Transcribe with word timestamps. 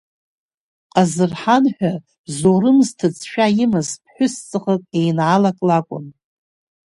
Ҟазырҳан 0.93 1.65
ҳәа 1.75 1.93
Зоурым 2.35 2.77
зҭыӡшәа 2.87 3.45
имаз 3.63 3.89
ԥҳәыс 4.03 4.35
ҵаӷак, 4.47 4.83
еинаалак 4.99 5.57
лакәын. 5.67 6.05